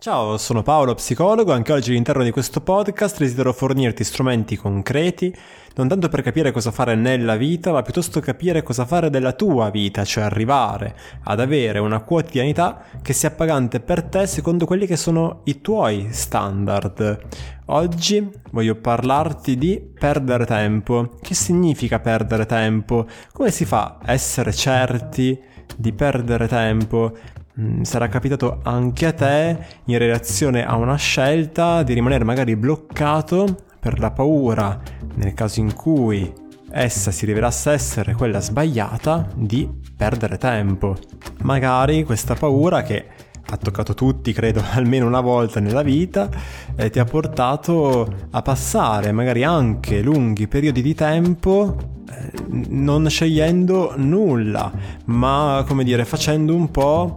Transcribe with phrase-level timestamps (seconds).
[0.00, 5.34] Ciao, sono Paolo, psicologo, anche oggi all'interno di questo podcast desidero fornirti strumenti concreti,
[5.74, 9.70] non tanto per capire cosa fare nella vita, ma piuttosto capire cosa fare della tua
[9.70, 14.96] vita, cioè arrivare ad avere una quotidianità che sia pagante per te secondo quelli che
[14.96, 17.18] sono i tuoi standard.
[17.66, 21.16] Oggi voglio parlarti di perdere tempo.
[21.20, 23.04] Che significa perdere tempo?
[23.32, 25.36] Come si fa a essere certi
[25.76, 27.16] di perdere tempo?
[27.60, 33.64] Mm, sarà capitato anche a te in relazione a una scelta di rimanere magari bloccato
[33.80, 34.80] per la paura,
[35.16, 36.32] nel caso in cui
[36.70, 40.96] essa si rivelasse essere quella sbagliata, di perdere tempo.
[41.42, 43.06] Magari questa paura che
[43.44, 46.28] ha toccato tutti, credo, almeno una volta nella vita,
[46.76, 51.76] eh, ti ha portato a passare magari anche lunghi periodi di tempo
[52.08, 52.30] eh,
[52.68, 54.70] non scegliendo nulla,
[55.06, 57.16] ma come dire, facendo un po'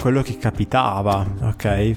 [0.00, 1.92] quello che capitava, ok?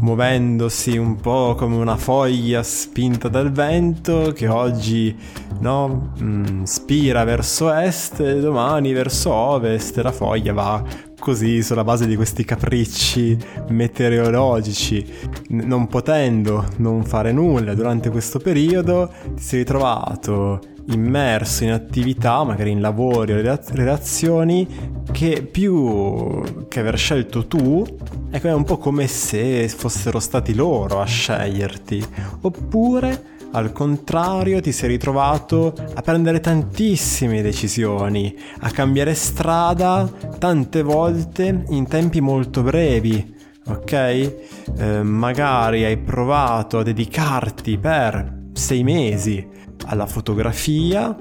[0.00, 5.16] Muovendosi un po' come una foglia spinta dal vento che oggi
[5.60, 10.82] no, mm, spira verso est e domani verso ovest la foglia va
[11.18, 15.06] così sulla base di questi capricci meteorologici.
[15.48, 22.70] non potendo non fare nulla durante questo periodo, ti sei ritrovato immerso in attività, magari
[22.70, 24.66] in lavori o relazioni,
[25.14, 27.86] che più che aver scelto tu,
[28.32, 32.04] ecco è un po' come se fossero stati loro a sceglierti.
[32.40, 41.62] Oppure al contrario ti sei ritrovato a prendere tantissime decisioni, a cambiare strada tante volte
[41.68, 43.36] in tempi molto brevi.
[43.68, 43.92] Ok?
[43.92, 49.46] Eh, magari hai provato a dedicarti per sei mesi
[49.86, 51.16] alla fotografia,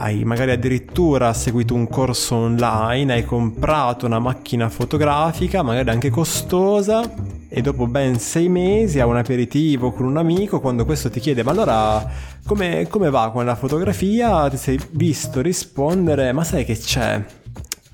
[0.00, 7.02] hai magari addirittura seguito un corso online, hai comprato una macchina fotografica, magari anche costosa,
[7.48, 11.42] e dopo ben sei mesi a un aperitivo con un amico, quando questo ti chiede
[11.42, 12.08] ma allora
[12.46, 17.24] come, come va con la fotografia, ti sei visto rispondere ma sai che c'è?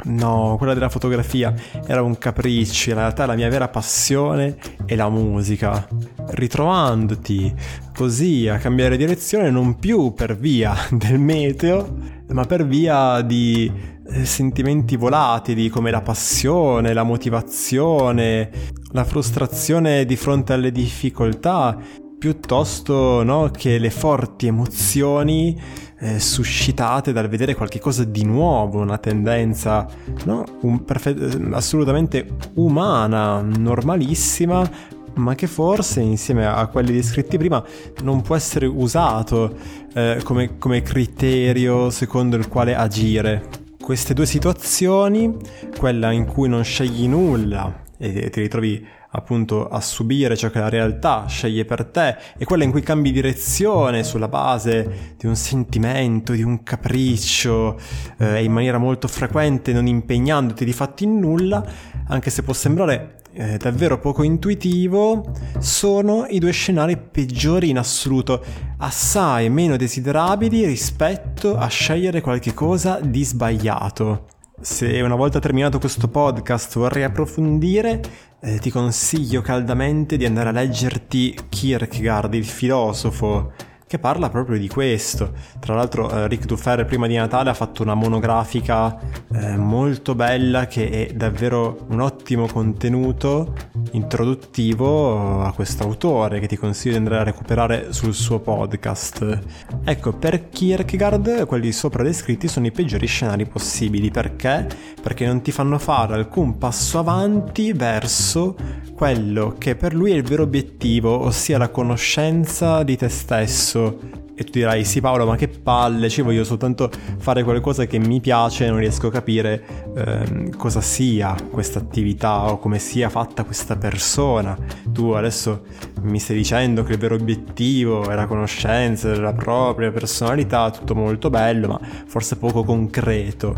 [0.06, 1.54] No, quella della fotografia
[1.86, 5.86] era un capriccio, in realtà la mia vera passione è la musica.
[6.26, 7.54] Ritrovandoti
[7.94, 11.96] così a cambiare direzione non più per via del meteo,
[12.32, 13.70] ma per via di
[14.06, 18.50] eh, sentimenti volatili come la passione, la motivazione,
[18.92, 21.78] la frustrazione di fronte alle difficoltà,
[22.18, 25.60] piuttosto no, che le forti emozioni
[25.98, 29.86] eh, suscitate dal vedere qualcosa di nuovo, una tendenza
[30.24, 30.44] no?
[30.62, 31.16] un perfe-
[31.52, 34.68] assolutamente umana, normalissima,
[35.14, 37.62] ma che forse insieme a quelli descritti prima
[38.02, 39.56] non può essere usato
[39.94, 43.62] eh, come, come criterio secondo il quale agire.
[43.80, 45.36] Queste due situazioni,
[45.76, 48.84] quella in cui non scegli nulla e ti ritrovi
[49.16, 53.12] appunto a subire ciò che la realtà sceglie per te e quella in cui cambi
[53.12, 57.78] direzione sulla base di un sentimento, di un capriccio
[58.18, 61.64] eh, in maniera molto frequente non impegnandoti di fatto in nulla,
[62.08, 68.44] anche se può sembrare eh, davvero poco intuitivo, sono i due scenari peggiori in assoluto,
[68.78, 74.33] assai meno desiderabili rispetto a scegliere qualche cosa di sbagliato.
[74.64, 78.00] Se una volta terminato questo podcast vorrei approfondire,
[78.40, 83.52] eh, ti consiglio caldamente di andare a leggerti Kierkegaard, il filosofo,
[83.86, 85.32] che parla proprio di questo.
[85.60, 88.98] Tra l'altro eh, Rick Duffer prima di Natale ha fatto una monografica
[89.32, 93.54] eh, molto bella che è davvero un ottimo contenuto
[93.92, 99.38] introduttivo a questo autore che ti consiglio di andare a recuperare sul suo podcast.
[99.84, 104.10] Ecco, per Kierkegaard quelli sopra descritti sono i peggiori scenari possibili.
[104.10, 104.66] Perché?
[105.00, 108.56] Perché non ti fanno fare alcun passo avanti verso
[108.94, 114.22] quello che per lui è il vero obiettivo, ossia la conoscenza di te stesso.
[114.36, 118.20] E tu dirai, sì Paolo, ma che palle, ci voglio soltanto fare qualcosa che mi
[118.20, 123.76] piace, non riesco a capire eh, cosa sia questa attività o come sia fatta questa
[123.76, 124.58] persona.
[124.88, 125.66] Tu adesso
[126.02, 131.30] mi stai dicendo che il vero obiettivo è la conoscenza della propria personalità, tutto molto
[131.30, 133.54] bello, ma forse poco concreto.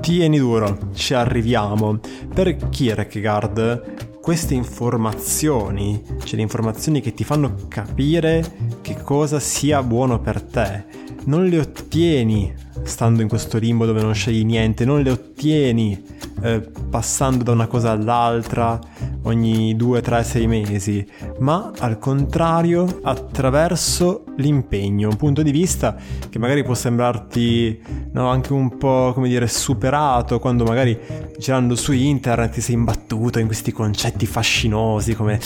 [0.00, 1.98] Tieni duro, ci arriviamo.
[2.32, 10.20] Per Kierkegaard queste informazioni, cioè le informazioni che ti fanno capire che cosa sia buono
[10.20, 10.84] per te,
[11.24, 16.02] non le ottieni stando in questo limbo dove non scegli niente, non le ottieni
[16.42, 18.78] eh, passando da una cosa all'altra
[19.22, 21.06] ogni 2, 3, 6 mesi,
[21.38, 25.96] ma al contrario attraverso l'impegno, un punto di vista
[26.28, 27.82] che magari può sembrarti
[28.12, 30.98] no, anche un po' come dire superato quando magari
[31.38, 35.38] girando su internet ti sei imbattuto in questi concetti fascinosi come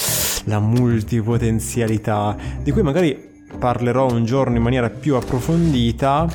[0.45, 6.27] la multipotenzialità, di cui magari parlerò un giorno in maniera più approfondita,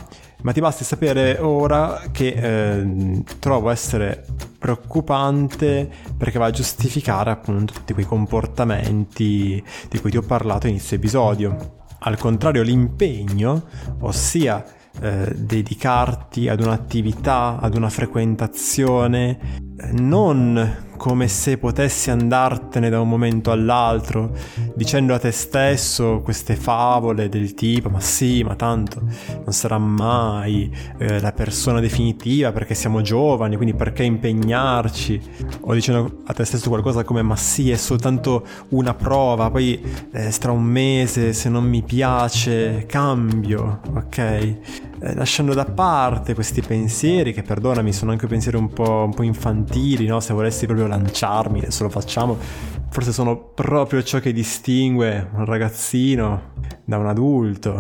[0.41, 4.25] ma ti basti sapere ora che eh, trovo essere
[4.59, 10.97] preoccupante perché va a giustificare appunto tutti quei comportamenti di cui ti ho parlato inizio
[10.97, 11.77] episodio.
[11.99, 13.63] Al contrario, l'impegno,
[14.01, 14.63] ossia
[15.01, 19.39] eh, dedicarti ad un'attività, ad una frequentazione,
[19.77, 24.35] eh, non come se potessi andartene da un momento all'altro,
[24.75, 30.69] dicendo a te stesso queste favole del tipo ma sì, ma tanto non sarà mai
[30.97, 35.21] eh, la persona definitiva perché siamo giovani, quindi perché impegnarci?
[35.61, 39.81] O dicendo a te stesso qualcosa come ma sì, è soltanto una prova, poi
[40.11, 44.88] eh, tra un mese se non mi piace cambio, ok?
[45.01, 49.23] Eh, lasciando da parte questi pensieri, che perdonami, sono anche pensieri un po', un po
[49.23, 50.19] infantili, no?
[50.19, 52.37] Se volessi proprio lanciarmi, adesso lo facciamo,
[52.89, 56.53] forse sono proprio ciò che distingue un ragazzino
[56.83, 57.79] da un adulto.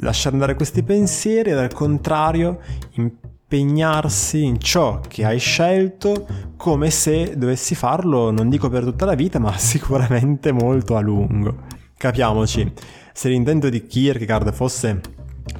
[0.00, 2.58] Lasciare andare questi pensieri ed al contrario
[2.94, 6.26] impegnarsi in ciò che hai scelto
[6.56, 11.62] come se dovessi farlo, non dico per tutta la vita, ma sicuramente molto a lungo.
[11.96, 12.72] Capiamoci,
[13.12, 15.00] se l'intento di Kierkegaard fosse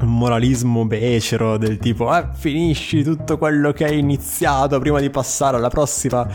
[0.01, 5.57] un moralismo becero del tipo eh, finisci tutto quello che hai iniziato prima di passare
[5.57, 6.27] alla prossima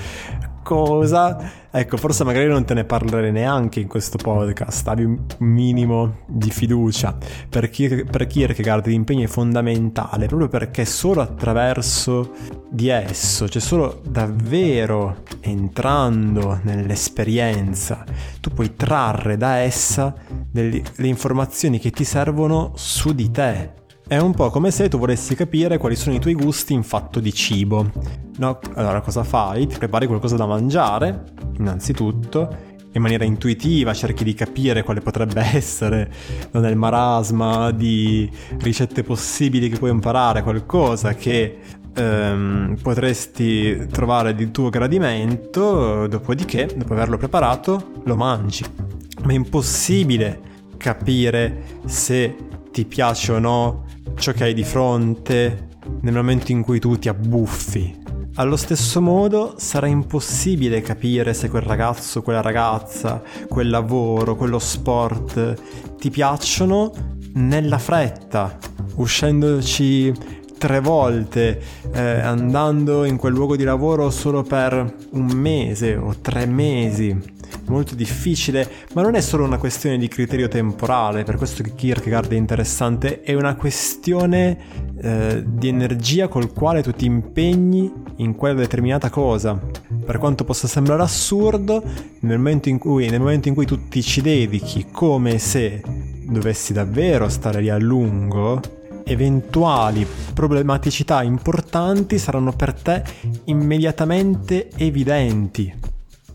[0.63, 1.59] cosa?
[1.71, 6.51] Ecco forse magari non te ne parlerei neanche in questo podcast abbi un minimo di
[6.51, 7.17] fiducia.
[7.49, 12.31] Per, Kier- per Kierkegaard l'impegno è fondamentale proprio perché solo attraverso
[12.69, 18.05] di esso cioè solo davvero entrando nell'esperienza
[18.39, 20.15] tu puoi trarre da essa
[20.49, 23.79] delle, le informazioni che ti servono su di te
[24.11, 27.21] è un po' come se tu volessi capire quali sono i tuoi gusti in fatto
[27.21, 27.89] di cibo.
[28.39, 28.59] No?
[28.73, 29.67] Allora cosa fai?
[29.67, 31.23] Ti prepari qualcosa da mangiare,
[31.57, 32.53] innanzitutto,
[32.91, 36.11] in maniera intuitiva cerchi di capire quale potrebbe essere
[36.51, 38.29] nel marasma di
[38.59, 41.59] ricette possibili che puoi imparare, qualcosa che
[41.95, 48.65] ehm, potresti trovare di tuo gradimento, dopodiché, dopo averlo preparato, lo mangi.
[49.23, 50.41] Ma è impossibile
[50.75, 52.35] capire se
[52.71, 53.90] ti piace o no
[54.21, 55.69] ciò che hai di fronte
[56.01, 57.97] nel momento in cui tu ti abbuffi.
[58.35, 65.95] Allo stesso modo sarà impossibile capire se quel ragazzo, quella ragazza, quel lavoro, quello sport
[65.97, 66.93] ti piacciono
[67.33, 68.59] nella fretta,
[68.97, 70.13] uscendoci
[70.55, 71.59] tre volte,
[71.91, 77.39] eh, andando in quel luogo di lavoro solo per un mese o tre mesi.
[77.71, 82.33] Molto difficile, ma non è solo una questione di criterio temporale, per questo che Kierkegaard
[82.33, 84.57] è interessante, è una questione
[85.01, 89.57] eh, di energia col quale tu ti impegni in quella determinata cosa.
[90.05, 91.81] Per quanto possa sembrare assurdo,
[92.19, 95.81] nel momento in cui, nel momento in cui tu ti ci dedichi come se
[96.25, 98.59] dovessi davvero stare lì a lungo,
[99.05, 103.01] eventuali problematicità importanti saranno per te
[103.45, 105.90] immediatamente evidenti.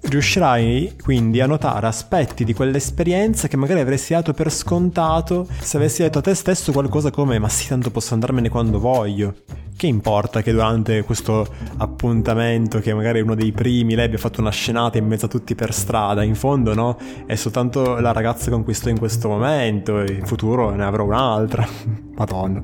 [0.09, 6.03] Riuscirai quindi a notare aspetti di quell'esperienza che magari avresti dato per scontato se avessi
[6.03, 9.35] detto a te stesso qualcosa come ma sì tanto posso andarmene quando voglio.
[9.77, 11.47] Che importa che durante questo
[11.79, 15.55] appuntamento, che magari uno dei primi, lei abbia fatto una scenata in mezzo a tutti
[15.55, 16.97] per strada, in fondo no?
[17.27, 21.67] È soltanto la ragazza con cui sto in questo momento, in futuro ne avrò un'altra.
[22.17, 22.63] Madonna.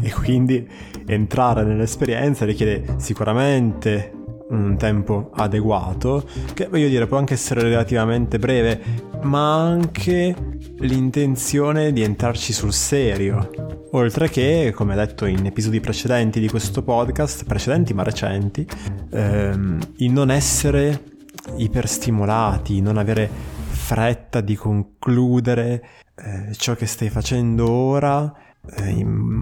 [0.00, 0.66] E quindi
[1.06, 4.17] entrare nell'esperienza richiede sicuramente
[4.50, 8.80] un tempo adeguato, che voglio dire può anche essere relativamente breve,
[9.22, 10.34] ma anche
[10.78, 13.50] l'intenzione di entrarci sul serio.
[13.92, 18.66] Oltre che, come detto in episodi precedenti di questo podcast, precedenti ma recenti,
[19.10, 21.02] ehm, il non essere
[21.56, 23.28] iperstimolati, non avere
[23.68, 25.82] fretta di concludere
[26.14, 28.30] eh, ciò che stai facendo ora
[28.76, 28.90] eh,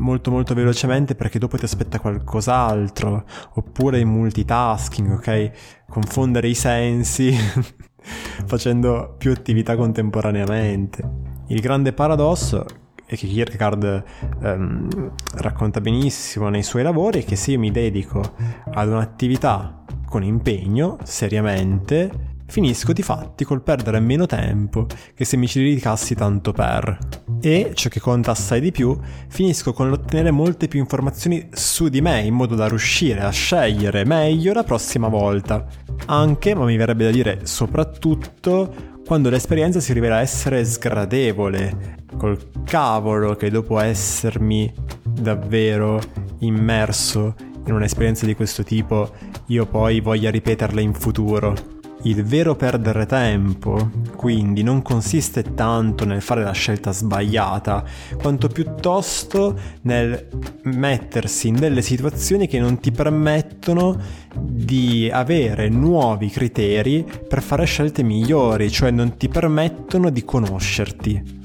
[0.07, 3.25] molto molto velocemente perché dopo ti aspetta qualcos'altro.
[3.55, 5.51] Oppure in multitasking ok?
[5.89, 7.35] Confondere i sensi
[8.47, 11.25] facendo più attività contemporaneamente.
[11.49, 12.65] Il grande paradosso
[13.05, 14.05] è che Kierkegaard
[14.43, 18.35] ehm, racconta benissimo nei suoi lavori è che se io mi dedico
[18.73, 25.49] ad un'attività con impegno seriamente finisco di fatti col perdere meno tempo che se mi
[25.49, 26.99] ci dedicassi tanto per.
[27.41, 32.01] E, ciò che conta assai di più, finisco con l'ottenere molte più informazioni su di
[32.01, 35.67] me in modo da riuscire a scegliere meglio la prossima volta.
[36.07, 43.37] Anche, ma mi verrebbe da dire soprattutto, quando l'esperienza si rivela essere sgradevole, col cavolo
[43.37, 44.73] che dopo essermi
[45.05, 46.01] davvero
[46.39, 47.35] immerso
[47.67, 49.11] in un'esperienza di questo tipo
[49.47, 51.76] io poi voglia ripeterla in futuro.
[52.07, 57.85] Il vero perdere tempo, quindi, non consiste tanto nel fare la scelta sbagliata,
[58.17, 60.29] quanto piuttosto nel
[60.63, 64.01] mettersi in delle situazioni che non ti permettono
[64.39, 71.41] di avere nuovi criteri per fare scelte migliori, cioè non ti permettono di conoscerti.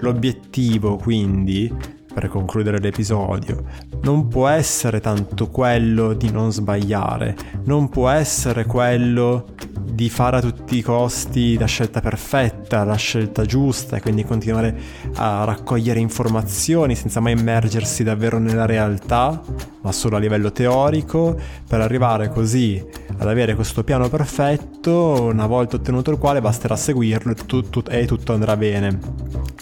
[0.00, 1.72] L'obiettivo, quindi,
[2.12, 3.62] per concludere l'episodio,
[4.02, 7.36] non può essere tanto quello di non sbagliare,
[7.66, 13.44] non può essere quello di fare a tutti i costi la scelta perfetta, la scelta
[13.44, 14.76] giusta e quindi continuare
[15.14, 19.42] a raccogliere informazioni senza mai immergersi davvero nella realtà,
[19.82, 22.84] ma solo a livello teorico, per arrivare così
[23.18, 27.82] ad avere questo piano perfetto, una volta ottenuto il quale basterà seguirlo e, tu, tu,
[27.88, 28.98] e tutto andrà bene.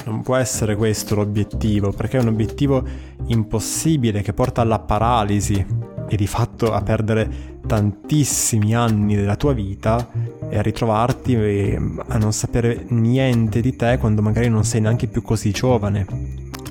[0.04, 2.82] Non può essere questo l'obiettivo, perché è un obiettivo
[3.26, 10.10] impossibile che porta alla paralisi e di fatto a perdere tantissimi anni della tua vita
[10.48, 15.06] e a ritrovarti e a non sapere niente di te quando magari non sei neanche
[15.06, 16.06] più così giovane.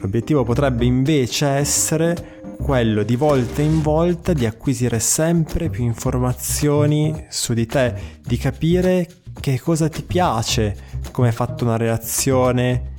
[0.01, 7.53] L'obiettivo potrebbe invece essere quello di volta in volta di acquisire sempre più informazioni su
[7.53, 9.07] di te, di capire
[9.39, 10.75] che cosa ti piace,
[11.11, 12.95] come è fatta una relazione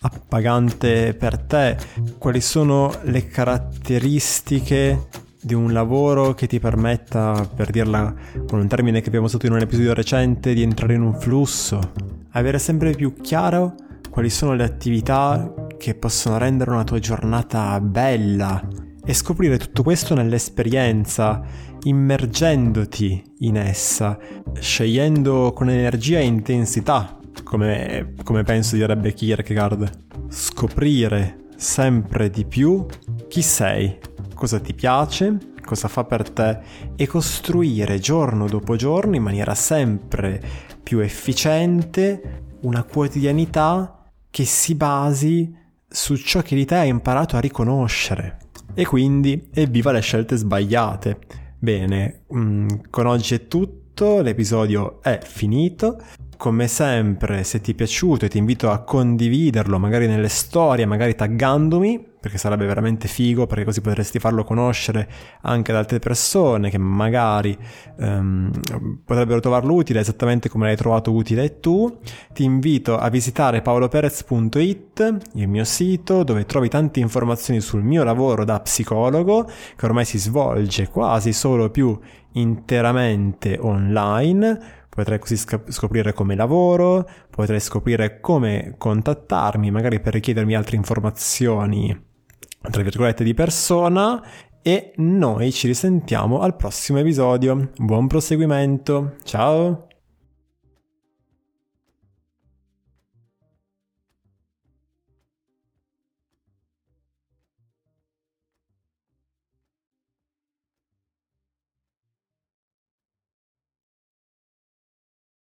[0.00, 1.76] appagante per te,
[2.18, 5.06] quali sono le caratteristiche
[5.40, 8.14] di un lavoro che ti permetta, per dirla
[8.46, 11.92] con un termine che abbiamo usato in un episodio recente, di entrare in un flusso,
[12.30, 13.74] avere sempre più chiaro
[14.10, 18.60] quali sono le attività che possono rendere una tua giornata bella
[19.04, 21.40] e scoprire tutto questo nell'esperienza,
[21.84, 24.18] immergendoti in essa,
[24.58, 29.90] scegliendo con energia e intensità, come, come penso direbbe Kierkegaard,
[30.28, 32.84] scoprire sempre di più
[33.28, 33.98] chi sei,
[34.38, 36.58] cosa ti piace, cosa fa per te
[36.94, 40.40] e costruire giorno dopo giorno in maniera sempre
[40.80, 45.52] più efficiente una quotidianità che si basi
[45.88, 48.38] su ciò che di te hai imparato a riconoscere.
[48.74, 51.18] E quindi evviva le scelte sbagliate.
[51.58, 56.00] Bene, mm, con oggi è tutto, l'episodio è finito.
[56.38, 62.00] Come sempre, se ti è piaciuto ti invito a condividerlo, magari nelle storie, magari taggandomi,
[62.20, 65.08] perché sarebbe veramente figo, perché così potresti farlo conoscere
[65.42, 67.58] anche ad altre persone che magari
[67.96, 68.52] um,
[69.04, 71.98] potrebbero trovarlo utile esattamente come l'hai trovato utile tu.
[72.32, 78.44] Ti invito a visitare paoloperez.it, il mio sito, dove trovi tante informazioni sul mio lavoro
[78.44, 81.98] da psicologo, che ormai si svolge quasi solo più
[82.34, 90.74] interamente online Potrai così scoprire come lavoro, potrai scoprire come contattarmi, magari per richiedermi altre
[90.74, 91.96] informazioni,
[92.68, 94.20] tra virgolette, di persona.
[94.60, 97.70] E noi ci risentiamo al prossimo episodio.
[97.76, 99.14] Buon proseguimento.
[99.22, 99.87] Ciao!